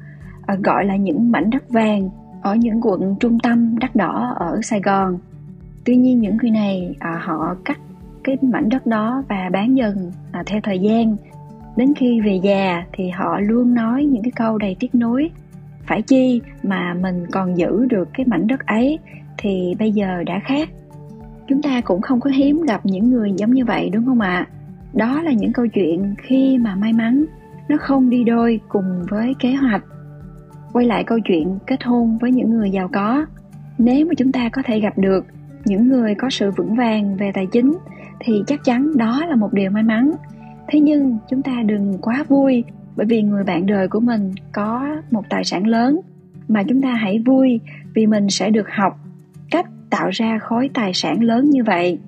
à, 0.46 0.54
gọi 0.64 0.84
là 0.84 0.96
những 0.96 1.30
mảnh 1.30 1.50
đất 1.50 1.68
vàng 1.68 2.10
ở 2.42 2.54
những 2.54 2.80
quận 2.82 3.16
trung 3.20 3.38
tâm 3.38 3.78
đắt 3.78 3.96
đỏ 3.96 4.34
ở 4.36 4.60
Sài 4.62 4.80
Gòn. 4.80 5.18
Tuy 5.84 5.96
nhiên 5.96 6.20
những 6.20 6.36
người 6.36 6.50
này 6.50 6.96
à, 6.98 7.20
họ 7.24 7.56
cắt 7.64 7.78
cái 8.24 8.36
mảnh 8.42 8.68
đất 8.68 8.86
đó 8.86 9.22
và 9.28 9.50
bán 9.52 9.76
dần 9.76 10.12
à, 10.32 10.42
theo 10.46 10.60
thời 10.62 10.78
gian. 10.78 11.16
Đến 11.76 11.94
khi 11.96 12.20
về 12.20 12.40
già 12.42 12.84
thì 12.92 13.08
họ 13.08 13.40
luôn 13.40 13.74
nói 13.74 14.04
những 14.04 14.22
cái 14.22 14.32
câu 14.36 14.58
đầy 14.58 14.76
tiếc 14.80 14.94
nuối. 14.94 15.30
Phải 15.86 16.02
chi 16.02 16.40
mà 16.62 16.94
mình 16.94 17.26
còn 17.32 17.56
giữ 17.56 17.86
được 17.86 18.08
cái 18.14 18.26
mảnh 18.26 18.46
đất 18.46 18.66
ấy 18.66 18.98
thì 19.38 19.74
bây 19.78 19.92
giờ 19.92 20.22
đã 20.26 20.40
khác 20.44 20.68
chúng 21.48 21.62
ta 21.62 21.80
cũng 21.80 22.00
không 22.00 22.20
có 22.20 22.30
hiếm 22.30 22.62
gặp 22.62 22.86
những 22.86 23.10
người 23.10 23.32
giống 23.36 23.50
như 23.50 23.64
vậy 23.64 23.90
đúng 23.92 24.06
không 24.06 24.20
ạ 24.20 24.46
đó 24.92 25.22
là 25.22 25.32
những 25.32 25.52
câu 25.52 25.66
chuyện 25.66 26.14
khi 26.18 26.58
mà 26.58 26.74
may 26.74 26.92
mắn 26.92 27.24
nó 27.68 27.76
không 27.80 28.10
đi 28.10 28.24
đôi 28.24 28.60
cùng 28.68 29.02
với 29.10 29.34
kế 29.38 29.52
hoạch 29.52 29.84
quay 30.72 30.86
lại 30.86 31.04
câu 31.04 31.18
chuyện 31.20 31.58
kết 31.66 31.84
hôn 31.84 32.18
với 32.18 32.32
những 32.32 32.50
người 32.50 32.70
giàu 32.70 32.88
có 32.92 33.26
nếu 33.78 34.06
mà 34.06 34.14
chúng 34.16 34.32
ta 34.32 34.48
có 34.48 34.62
thể 34.64 34.80
gặp 34.80 34.98
được 34.98 35.26
những 35.64 35.88
người 35.88 36.14
có 36.14 36.30
sự 36.30 36.50
vững 36.50 36.74
vàng 36.74 37.16
về 37.16 37.30
tài 37.34 37.46
chính 37.46 37.72
thì 38.20 38.42
chắc 38.46 38.64
chắn 38.64 38.96
đó 38.96 39.26
là 39.28 39.36
một 39.36 39.52
điều 39.52 39.70
may 39.70 39.82
mắn. 39.82 40.10
Thế 40.68 40.80
nhưng 40.80 41.18
chúng 41.30 41.42
ta 41.42 41.62
đừng 41.66 41.98
quá 42.00 42.24
vui, 42.28 42.64
bởi 42.96 43.06
vì 43.06 43.22
người 43.22 43.44
bạn 43.44 43.66
đời 43.66 43.88
của 43.88 44.00
mình 44.00 44.32
có 44.52 44.86
một 45.10 45.22
tài 45.28 45.44
sản 45.44 45.66
lớn 45.66 46.00
mà 46.48 46.62
chúng 46.62 46.82
ta 46.82 46.92
hãy 46.92 47.18
vui 47.18 47.60
vì 47.94 48.06
mình 48.06 48.26
sẽ 48.30 48.50
được 48.50 48.68
học 48.70 48.98
cách 49.50 49.66
tạo 49.90 50.08
ra 50.10 50.38
khối 50.38 50.70
tài 50.74 50.94
sản 50.94 51.22
lớn 51.22 51.50
như 51.50 51.64
vậy. 51.64 51.98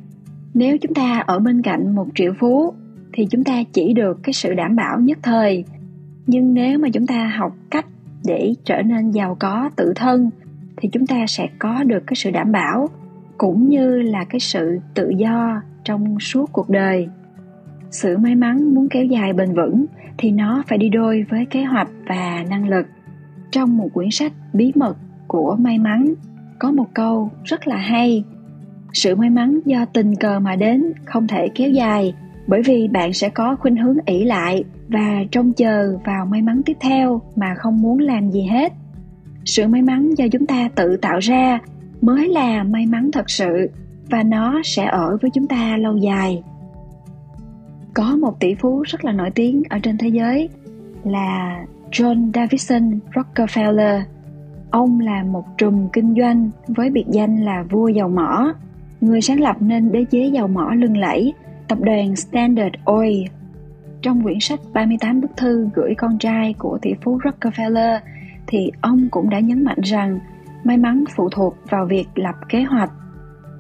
Nếu 0.55 0.79
chúng 0.79 0.95
ta 0.95 1.19
ở 1.27 1.39
bên 1.39 1.63
cạnh 1.63 1.95
một 1.95 2.07
triệu 2.15 2.33
phú 2.41 2.75
thì 3.13 3.27
chúng 3.31 3.45
ta 3.45 3.63
chỉ 3.73 3.93
được 3.93 4.23
cái 4.23 4.33
sự 4.33 4.55
đảm 4.55 4.77
bảo 4.77 5.01
nhất 5.01 5.19
thời. 5.23 5.65
Nhưng 6.27 6.55
nếu 6.55 6.79
mà 6.79 6.89
chúng 6.93 7.07
ta 7.07 7.33
học 7.39 7.57
cách 7.71 7.87
để 8.25 8.55
trở 8.65 8.83
nên 8.83 9.11
giàu 9.11 9.37
có, 9.41 9.71
tự 9.77 9.93
thân 9.97 10.31
thì 10.77 10.89
chúng 10.93 11.07
ta 11.07 11.25
sẽ 11.29 11.49
có 11.59 11.85
được 11.85 12.03
cái 12.07 12.15
sự 12.17 12.31
đảm 12.31 12.53
bảo 12.53 12.89
cũng 13.39 13.69
như 13.69 14.03
là 14.03 14.25
cái 14.25 14.41
sự 14.41 14.79
tự 14.95 15.09
do 15.09 15.63
trong 15.85 16.21
suốt 16.21 16.53
cuộc 16.53 16.71
đời. 16.71 17.09
Sự 17.91 18.19
may 18.19 18.35
mắn 18.35 18.75
muốn 18.75 18.89
kéo 18.89 19.05
dài 19.05 19.33
bền 19.33 19.55
vững 19.55 19.87
thì 20.19 20.31
nó 20.31 20.63
phải 20.69 20.79
đi 20.79 20.89
đôi 20.89 21.27
với 21.31 21.47
kế 21.51 21.65
hoạch 21.65 21.89
và 22.09 22.45
năng 22.51 22.69
lực. 22.69 22.87
Trong 23.51 23.77
một 23.77 23.89
quyển 23.95 24.11
sách 24.11 24.33
bí 24.53 24.73
mật 24.75 24.97
của 25.27 25.57
may 25.59 25.79
mắn, 25.79 26.15
có 26.59 26.73
một 26.73 26.87
câu 26.95 27.31
rất 27.45 27.67
là 27.67 27.77
hay. 27.77 28.25
Sự 28.93 29.17
may 29.17 29.31
mắn 29.31 29.61
do 29.65 29.85
tình 29.85 30.17
cờ 30.17 30.41
mà 30.41 30.57
đến, 30.57 30.93
không 31.05 31.27
thể 31.27 31.49
kéo 31.55 31.71
dài, 31.71 32.15
bởi 32.47 32.63
vì 32.63 32.89
bạn 32.89 33.13
sẽ 33.13 33.29
có 33.29 33.57
khuynh 33.57 33.77
hướng 33.77 33.97
ỷ 34.07 34.25
lại 34.25 34.65
và 34.89 35.21
trông 35.31 35.53
chờ 35.53 35.99
vào 36.05 36.27
may 36.27 36.43
mắn 36.43 36.63
tiếp 36.67 36.77
theo 36.81 37.21
mà 37.37 37.55
không 37.55 37.83
muốn 37.83 37.99
làm 37.99 38.31
gì 38.31 38.43
hết. 38.43 38.73
Sự 39.45 39.69
may 39.69 39.83
mắn 39.83 40.11
do 40.17 40.25
chúng 40.33 40.47
ta 40.47 40.69
tự 40.75 40.97
tạo 40.97 41.19
ra 41.19 41.61
mới 42.05 42.29
là 42.29 42.63
may 42.63 42.87
mắn 42.87 43.11
thật 43.13 43.31
sự 43.31 43.71
và 44.11 44.23
nó 44.23 44.61
sẽ 44.65 44.85
ở 44.85 45.19
với 45.23 45.31
chúng 45.35 45.47
ta 45.47 45.77
lâu 45.77 45.97
dài 45.97 46.43
có 47.95 48.17
một 48.17 48.41
tỷ 48.41 48.55
phú 48.55 48.83
rất 48.87 49.05
là 49.05 49.13
nổi 49.13 49.31
tiếng 49.31 49.63
ở 49.71 49.79
trên 49.83 49.99
thế 49.99 50.09
giới 50.09 50.49
là 51.05 51.65
John 51.91 52.31
Davison 52.35 52.99
Rockefeller 53.15 54.03
Ông 54.75 55.01
là 55.01 55.23
một 55.23 55.59
trùm 55.59 55.89
kinh 55.93 56.15
doanh 56.19 56.51
với 56.67 56.91
biệt 56.91 57.05
danh 57.09 57.45
là 57.45 57.63
vua 57.71 57.89
dầu 57.89 58.09
mỏ, 58.09 58.55
người 59.01 59.21
sáng 59.21 59.41
lập 59.41 59.57
nên 59.61 59.93
đế 59.93 60.05
chế 60.05 60.27
dầu 60.27 60.49
mỏ 60.49 60.73
lừng 60.77 60.97
lẫy, 60.97 61.33
tập 61.69 61.79
đoàn 61.81 62.17
Standard 62.17 62.75
Oil. 62.85 63.27
Trong 64.03 64.23
quyển 64.23 64.41
sách 64.41 64.61
38 64.73 65.21
bức 65.21 65.37
thư 65.37 65.69
gửi 65.75 65.95
con 65.99 66.19
trai 66.19 66.55
của 66.59 66.79
tỷ 66.83 66.91
phú 67.03 67.19
Rockefeller 67.19 67.99
thì 68.47 68.71
ông 68.81 69.09
cũng 69.11 69.31
đã 69.31 69.41
nhấn 69.41 69.65
mạnh 69.65 69.81
rằng 69.83 70.19
may 70.65 70.77
mắn 70.77 71.05
phụ 71.17 71.29
thuộc 71.29 71.57
vào 71.71 71.87
việc 71.87 72.07
lập 72.15 72.35
kế 72.49 72.63
hoạch. 72.63 72.91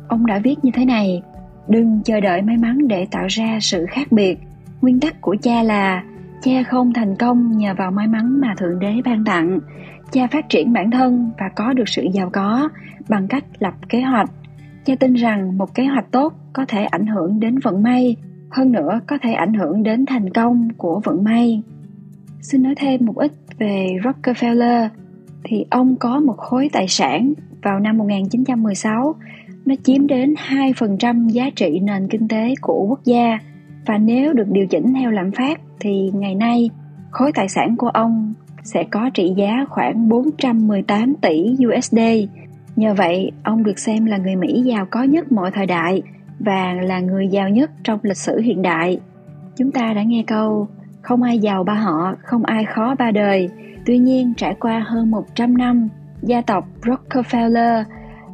Ông 0.08 0.26
đã 0.26 0.38
viết 0.38 0.54
như 0.62 0.70
thế 0.75 0.84
này, 0.84 1.23
đừng 1.68 2.00
chờ 2.04 2.20
đợi 2.20 2.42
may 2.42 2.56
mắn 2.56 2.88
để 2.88 3.06
tạo 3.11 3.26
ra 3.28 3.58
sự 3.61 3.87
khác 3.90 4.12
biệt. 4.12 4.38
Nguyên 4.80 5.00
tắc 5.00 5.20
của 5.20 5.37
cha 5.42 5.62
là 5.62 6.02
cha 6.42 6.62
không 6.62 6.92
thành 6.92 7.16
công 7.16 7.58
nhờ 7.58 7.75
vào 7.78 7.90
may 7.90 8.06
mắn 8.06 8.40
mà 8.40 8.54
thượng 8.58 8.78
đế 8.78 8.92
ban 9.04 9.25
tặng 9.25 9.58
cha 10.12 10.26
phát 10.26 10.49
triển 10.49 10.73
bản 10.73 10.90
thân 10.90 11.30
và 11.38 11.49
có 11.56 11.73
được 11.73 11.88
sự 11.88 12.02
giàu 12.12 12.30
có 12.32 12.68
bằng 13.08 13.28
cách 13.28 13.44
lập 13.58 13.75
kế 13.88 14.00
hoạch 14.00 14.30
cha 14.84 14.94
tin 15.00 15.14
rằng 15.14 15.58
một 15.58 15.75
kế 15.75 15.84
hoạch 15.84 16.11
tốt 16.11 16.32
có 16.52 16.64
thể 16.68 16.84
ảnh 16.84 17.06
hưởng 17.06 17.40
đến 17.40 17.58
vận 17.58 17.82
may 17.82 18.16
hơn 18.50 18.73
nữa 18.73 19.00
có 19.06 19.18
thể 19.23 19.32
ảnh 19.32 19.54
hưởng 19.54 19.82
đến 19.82 20.06
thành 20.06 20.32
công 20.32 20.68
của 20.76 21.00
vận 21.04 21.25
may 21.25 21.62
xin 22.40 22.62
nói 22.62 22.75
thêm 22.76 23.06
một 23.06 23.16
ít 23.16 23.32
về 23.58 23.88
Rockefeller 24.02 24.88
thì 25.44 25.64
ông 25.70 25.96
có 25.96 26.20
một 26.20 26.36
khối 26.36 26.70
tài 26.72 26.88
sản 26.88 27.32
vào 27.62 27.80
năm 27.80 27.98
1916 27.98 29.14
nó 29.66 29.74
chiếm 29.82 30.06
đến 30.06 30.34
2% 30.48 31.28
giá 31.28 31.50
trị 31.56 31.80
nền 31.80 32.08
kinh 32.08 32.28
tế 32.28 32.54
của 32.60 32.86
quốc 32.88 33.00
gia 33.04 33.38
và 33.86 33.98
nếu 33.98 34.32
được 34.32 34.48
điều 34.48 34.66
chỉnh 34.66 34.94
theo 34.94 35.10
lạm 35.10 35.30
phát 35.30 35.60
thì 35.80 36.10
ngày 36.14 36.34
nay 36.34 36.70
khối 37.10 37.32
tài 37.34 37.48
sản 37.48 37.76
của 37.76 37.88
ông 37.88 38.34
sẽ 38.62 38.84
có 38.90 39.10
trị 39.14 39.32
giá 39.36 39.64
khoảng 39.68 40.08
418 40.08 41.14
tỷ 41.22 41.56
USD. 41.66 41.98
Nhờ 42.76 42.94
vậy, 42.94 43.32
ông 43.42 43.64
được 43.64 43.78
xem 43.78 44.04
là 44.04 44.16
người 44.16 44.36
Mỹ 44.36 44.62
giàu 44.62 44.86
có 44.90 45.02
nhất 45.02 45.32
mọi 45.32 45.50
thời 45.50 45.66
đại 45.66 46.02
và 46.38 46.72
là 46.82 47.00
người 47.00 47.28
giàu 47.28 47.48
nhất 47.48 47.70
trong 47.84 47.98
lịch 48.02 48.16
sử 48.16 48.40
hiện 48.40 48.62
đại. 48.62 49.00
Chúng 49.56 49.70
ta 49.70 49.92
đã 49.92 50.02
nghe 50.02 50.24
câu 50.26 50.68
không 51.02 51.22
ai 51.22 51.38
giàu 51.38 51.64
ba 51.64 51.74
họ, 51.74 52.14
không 52.22 52.44
ai 52.44 52.64
khó 52.64 52.94
ba 52.98 53.10
đời. 53.10 53.50
Tuy 53.86 53.98
nhiên, 53.98 54.34
trải 54.36 54.54
qua 54.60 54.84
hơn 54.88 55.10
100 55.10 55.56
năm, 55.58 55.88
gia 56.22 56.40
tộc 56.40 56.68
Rockefeller 56.82 57.84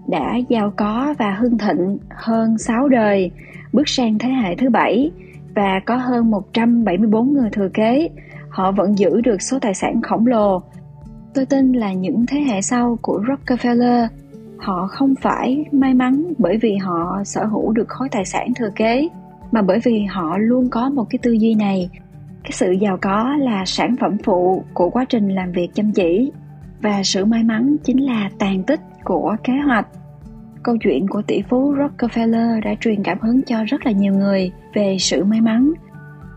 đã 0.08 0.36
giàu 0.48 0.72
có 0.76 1.14
và 1.18 1.34
hưng 1.34 1.58
thịnh 1.58 1.98
hơn 2.10 2.58
6 2.58 2.88
đời, 2.88 3.30
bước 3.72 3.88
sang 3.88 4.18
thế 4.18 4.28
hệ 4.28 4.56
thứ 4.56 4.70
bảy 4.70 5.10
và 5.54 5.80
có 5.86 5.96
hơn 5.96 6.30
174 6.30 7.32
người 7.32 7.50
thừa 7.52 7.68
kế. 7.74 8.08
Họ 8.48 8.72
vẫn 8.72 8.98
giữ 8.98 9.20
được 9.20 9.42
số 9.42 9.58
tài 9.58 9.74
sản 9.74 10.02
khổng 10.02 10.26
lồ. 10.26 10.62
Tôi 11.34 11.46
tin 11.46 11.72
là 11.72 11.92
những 11.92 12.26
thế 12.26 12.40
hệ 12.40 12.62
sau 12.62 12.98
của 13.02 13.22
Rockefeller 13.26 14.08
họ 14.60 14.86
không 14.90 15.14
phải 15.22 15.64
may 15.72 15.94
mắn 15.94 16.32
bởi 16.38 16.56
vì 16.56 16.76
họ 16.76 17.22
sở 17.24 17.44
hữu 17.44 17.72
được 17.72 17.88
khối 17.88 18.08
tài 18.08 18.24
sản 18.24 18.54
thừa 18.56 18.70
kế 18.76 19.08
mà 19.52 19.62
bởi 19.62 19.78
vì 19.84 20.04
họ 20.04 20.38
luôn 20.38 20.68
có 20.70 20.90
một 20.90 21.04
cái 21.10 21.18
tư 21.22 21.32
duy 21.32 21.54
này 21.54 21.90
cái 22.42 22.52
sự 22.52 22.70
giàu 22.70 22.98
có 23.02 23.36
là 23.38 23.64
sản 23.64 23.96
phẩm 24.00 24.16
phụ 24.24 24.64
của 24.74 24.90
quá 24.90 25.04
trình 25.04 25.28
làm 25.28 25.52
việc 25.52 25.68
chăm 25.74 25.92
chỉ. 25.92 26.32
Và 26.82 27.02
sự 27.02 27.24
may 27.24 27.44
mắn 27.44 27.76
chính 27.84 28.02
là 28.02 28.30
tàn 28.38 28.62
tích 28.62 28.80
của 29.04 29.36
kế 29.44 29.52
hoạch. 29.52 29.86
Câu 30.62 30.76
chuyện 30.76 31.08
của 31.08 31.22
tỷ 31.22 31.42
phú 31.42 31.74
rockefeller 31.74 32.60
đã 32.60 32.74
truyền 32.80 33.02
cảm 33.02 33.18
hứng 33.20 33.42
cho 33.42 33.64
rất 33.64 33.86
là 33.86 33.92
nhiều 33.92 34.14
người 34.14 34.52
về 34.74 34.96
sự 35.00 35.24
may 35.24 35.40
mắn. 35.40 35.72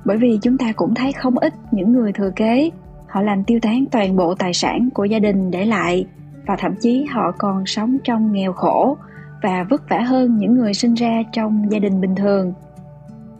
Bởi 0.05 0.17
vì 0.17 0.39
chúng 0.41 0.57
ta 0.57 0.71
cũng 0.75 0.95
thấy 0.95 1.13
không 1.13 1.37
ít 1.37 1.53
những 1.71 1.91
người 1.93 2.13
thừa 2.13 2.31
kế. 2.35 2.69
Họ 3.07 3.21
làm 3.21 3.43
tiêu 3.43 3.59
tán 3.61 3.85
toàn 3.91 4.15
bộ 4.15 4.35
tài 4.35 4.53
sản 4.53 4.89
của 4.93 5.05
gia 5.05 5.19
đình 5.19 5.51
để 5.51 5.65
lại. 5.65 6.05
Và 6.45 6.55
thậm 6.59 6.75
chí 6.81 7.05
họ 7.05 7.31
còn 7.37 7.65
sống 7.65 7.97
trong 8.03 8.31
nghèo 8.31 8.53
khổ 8.53 8.97
và 9.41 9.65
vất 9.69 9.89
vả 9.89 9.99
hơn 9.99 10.37
những 10.37 10.55
người 10.55 10.73
sinh 10.73 10.93
ra 10.93 11.23
trong 11.31 11.71
gia 11.71 11.79
đình 11.79 12.01
bình 12.01 12.15
thường 12.15 12.53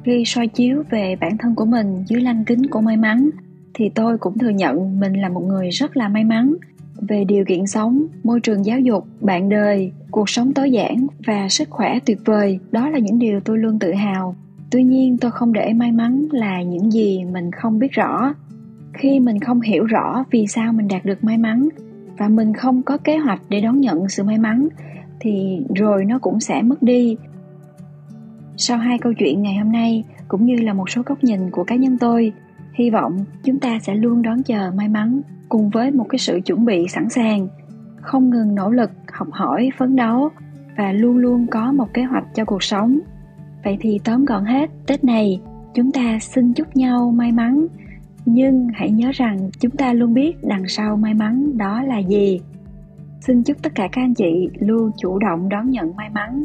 khi 0.03 0.23
soi 0.25 0.47
chiếu 0.47 0.83
về 0.89 1.15
bản 1.21 1.37
thân 1.37 1.55
của 1.55 1.65
mình 1.65 2.03
dưới 2.07 2.21
lăng 2.21 2.45
kính 2.45 2.65
của 2.65 2.81
may 2.81 2.97
mắn, 2.97 3.29
thì 3.73 3.89
tôi 3.89 4.17
cũng 4.17 4.37
thừa 4.37 4.49
nhận 4.49 4.99
mình 4.99 5.13
là 5.13 5.29
một 5.29 5.41
người 5.41 5.69
rất 5.69 5.97
là 5.97 6.09
may 6.09 6.23
mắn. 6.23 6.53
Về 7.07 7.23
điều 7.23 7.45
kiện 7.45 7.67
sống, 7.67 8.05
môi 8.23 8.39
trường 8.39 8.65
giáo 8.65 8.79
dục, 8.79 9.07
bạn 9.21 9.49
đời, 9.49 9.91
cuộc 10.11 10.29
sống 10.29 10.53
tối 10.53 10.71
giản 10.71 11.07
và 11.27 11.49
sức 11.49 11.69
khỏe 11.69 11.99
tuyệt 12.05 12.17
vời, 12.25 12.59
đó 12.71 12.89
là 12.89 12.99
những 12.99 13.19
điều 13.19 13.39
tôi 13.39 13.57
luôn 13.57 13.79
tự 13.79 13.93
hào. 13.93 14.35
Tuy 14.71 14.83
nhiên, 14.83 15.17
tôi 15.17 15.31
không 15.31 15.53
để 15.53 15.73
may 15.73 15.91
mắn 15.91 16.27
là 16.31 16.61
những 16.61 16.91
gì 16.91 17.25
mình 17.25 17.51
không 17.51 17.79
biết 17.79 17.91
rõ. 17.91 18.33
Khi 18.93 19.19
mình 19.19 19.39
không 19.39 19.61
hiểu 19.61 19.85
rõ 19.85 20.23
vì 20.31 20.47
sao 20.47 20.73
mình 20.73 20.87
đạt 20.87 21.05
được 21.05 21.23
may 21.23 21.37
mắn 21.37 21.69
và 22.17 22.27
mình 22.27 22.53
không 22.53 22.81
có 22.83 22.97
kế 22.97 23.17
hoạch 23.17 23.41
để 23.49 23.61
đón 23.61 23.81
nhận 23.81 24.09
sự 24.09 24.23
may 24.23 24.37
mắn, 24.37 24.67
thì 25.19 25.59
rồi 25.75 26.05
nó 26.05 26.19
cũng 26.19 26.39
sẽ 26.39 26.61
mất 26.61 26.83
đi 26.83 27.17
sau 28.57 28.77
hai 28.77 28.97
câu 28.99 29.13
chuyện 29.13 29.41
ngày 29.41 29.55
hôm 29.55 29.71
nay, 29.71 30.03
cũng 30.27 30.45
như 30.45 30.55
là 30.55 30.73
một 30.73 30.89
số 30.89 31.01
góc 31.05 31.23
nhìn 31.23 31.51
của 31.51 31.63
cá 31.63 31.75
nhân 31.75 31.97
tôi, 31.97 32.33
hy 32.73 32.89
vọng 32.89 33.25
chúng 33.43 33.59
ta 33.59 33.79
sẽ 33.79 33.95
luôn 33.95 34.21
đón 34.21 34.43
chờ 34.43 34.71
may 34.75 34.89
mắn 34.89 35.21
cùng 35.49 35.69
với 35.69 35.91
một 35.91 36.05
cái 36.09 36.19
sự 36.19 36.39
chuẩn 36.45 36.65
bị 36.65 36.87
sẵn 36.87 37.09
sàng, 37.09 37.47
không 38.01 38.29
ngừng 38.29 38.55
nỗ 38.55 38.69
lực, 38.71 38.91
học 39.13 39.27
hỏi, 39.31 39.69
phấn 39.77 39.95
đấu 39.95 40.29
và 40.77 40.91
luôn 40.91 41.17
luôn 41.17 41.47
có 41.47 41.71
một 41.71 41.93
kế 41.93 42.03
hoạch 42.03 42.25
cho 42.35 42.45
cuộc 42.45 42.63
sống. 42.63 42.99
Vậy 43.63 43.77
thì 43.81 43.99
tóm 44.03 44.25
gọn 44.25 44.45
hết, 44.45 44.69
tết 44.87 45.03
này, 45.03 45.41
chúng 45.73 45.91
ta 45.91 46.19
xin 46.21 46.53
chúc 46.53 46.75
nhau 46.75 47.11
may 47.11 47.31
mắn. 47.31 47.67
Nhưng 48.25 48.67
hãy 48.73 48.91
nhớ 48.91 49.11
rằng 49.13 49.49
chúng 49.59 49.71
ta 49.71 49.93
luôn 49.93 50.13
biết 50.13 50.35
đằng 50.43 50.67
sau 50.67 50.97
may 50.97 51.13
mắn 51.13 51.57
đó 51.57 51.83
là 51.83 51.97
gì. 51.97 52.39
Xin 53.21 53.43
chúc 53.43 53.57
tất 53.61 53.75
cả 53.75 53.87
các 53.91 54.01
anh 54.01 54.13
chị 54.13 54.49
luôn 54.59 54.91
chủ 54.97 55.19
động 55.19 55.49
đón 55.49 55.69
nhận 55.69 55.95
may 55.95 56.09
mắn 56.09 56.43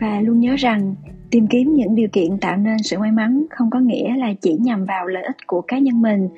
và 0.00 0.20
luôn 0.20 0.40
nhớ 0.40 0.56
rằng 0.56 0.94
tìm 1.34 1.46
kiếm 1.46 1.74
những 1.74 1.94
điều 1.94 2.08
kiện 2.12 2.38
tạo 2.40 2.56
nên 2.56 2.78
sự 2.78 2.98
may 2.98 3.12
mắn 3.12 3.44
không 3.50 3.70
có 3.70 3.80
nghĩa 3.80 4.16
là 4.16 4.32
chỉ 4.42 4.56
nhằm 4.60 4.84
vào 4.84 5.06
lợi 5.06 5.22
ích 5.22 5.36
của 5.46 5.60
cá 5.60 5.78
nhân 5.78 6.02
mình. 6.02 6.28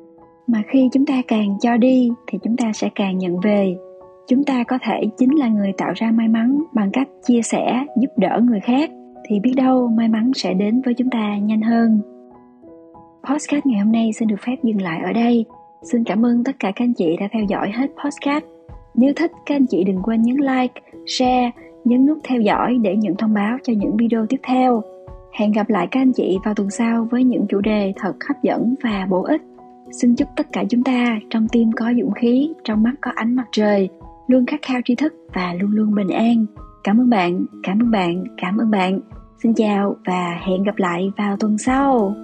Mà 0.47 0.61
khi 0.67 0.89
chúng 0.93 1.05
ta 1.05 1.21
càng 1.27 1.57
cho 1.61 1.77
đi 1.77 2.09
thì 2.27 2.39
chúng 2.43 2.57
ta 2.57 2.71
sẽ 2.73 2.89
càng 2.95 3.17
nhận 3.17 3.39
về. 3.39 3.75
Chúng 4.27 4.43
ta 4.43 4.63
có 4.63 4.77
thể 4.81 5.01
chính 5.17 5.35
là 5.35 5.47
người 5.47 5.71
tạo 5.77 5.91
ra 5.95 6.11
may 6.11 6.27
mắn 6.27 6.63
bằng 6.73 6.89
cách 6.93 7.07
chia 7.25 7.41
sẻ, 7.41 7.85
giúp 8.01 8.07
đỡ 8.17 8.39
người 8.43 8.59
khác. 8.59 8.91
Thì 9.27 9.39
biết 9.39 9.53
đâu 9.57 9.87
may 9.87 10.07
mắn 10.07 10.31
sẽ 10.35 10.53
đến 10.53 10.81
với 10.81 10.93
chúng 10.93 11.09
ta 11.09 11.37
nhanh 11.37 11.61
hơn. 11.61 11.99
Podcast 13.29 13.65
ngày 13.65 13.79
hôm 13.79 13.91
nay 13.91 14.13
xin 14.13 14.27
được 14.27 14.39
phép 14.45 14.55
dừng 14.63 14.81
lại 14.81 15.01
ở 15.05 15.13
đây. 15.13 15.45
Xin 15.91 16.03
cảm 16.03 16.25
ơn 16.25 16.43
tất 16.43 16.55
cả 16.59 16.71
các 16.75 16.85
anh 16.85 16.93
chị 16.93 17.17
đã 17.19 17.27
theo 17.31 17.43
dõi 17.49 17.71
hết 17.71 17.87
podcast. 18.03 18.45
Nếu 18.95 19.13
thích, 19.15 19.31
các 19.45 19.55
anh 19.55 19.65
chị 19.65 19.83
đừng 19.83 20.01
quên 20.03 20.21
nhấn 20.21 20.37
like, 20.37 20.81
share 21.05 21.51
nhấn 21.87 22.05
nút 22.05 22.17
theo 22.23 22.41
dõi 22.41 22.77
để 22.81 22.95
nhận 22.95 23.15
thông 23.15 23.33
báo 23.33 23.57
cho 23.63 23.73
những 23.77 23.97
video 23.97 24.25
tiếp 24.29 24.39
theo. 24.43 24.83
Hẹn 25.39 25.51
gặp 25.51 25.69
lại 25.69 25.87
các 25.91 26.01
anh 26.01 26.13
chị 26.13 26.37
vào 26.45 26.53
tuần 26.53 26.69
sau 26.69 27.07
với 27.11 27.23
những 27.23 27.45
chủ 27.49 27.61
đề 27.61 27.93
thật 27.95 28.13
hấp 28.27 28.43
dẫn 28.43 28.75
và 28.83 29.07
bổ 29.09 29.23
ích. 29.23 29.41
Xin 30.01 30.15
chúc 30.15 30.27
tất 30.35 30.47
cả 30.53 30.63
chúng 30.69 30.83
ta 30.83 31.19
trong 31.29 31.47
tim 31.47 31.71
có 31.71 31.93
dũng 31.99 32.11
khí, 32.11 32.53
trong 32.63 32.83
mắt 32.83 32.93
có 33.01 33.11
ánh 33.15 33.35
mặt 33.35 33.45
trời, 33.51 33.89
luôn 34.27 34.45
khát 34.45 34.61
khao 34.61 34.79
tri 34.85 34.95
thức 34.95 35.13
và 35.33 35.53
luôn 35.53 35.71
luôn 35.71 35.95
bình 35.95 36.09
an. 36.09 36.45
Cảm 36.83 36.97
ơn 36.97 37.09
bạn, 37.09 37.45
cảm 37.63 37.79
ơn 37.79 37.91
bạn, 37.91 38.23
cảm 38.41 38.57
ơn 38.57 38.71
bạn. 38.71 38.99
Xin 39.43 39.53
chào 39.53 39.95
và 40.05 40.39
hẹn 40.47 40.63
gặp 40.63 40.77
lại 40.77 41.11
vào 41.17 41.37
tuần 41.37 41.57
sau. 41.57 42.15